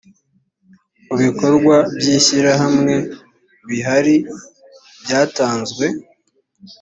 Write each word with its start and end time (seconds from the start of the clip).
mu 1.07 1.15
bikorwa 1.23 1.75
by 1.97 2.05
ishyirahamwe 2.17 2.95
bihri 3.67 4.15
byatanzwe 5.03 5.85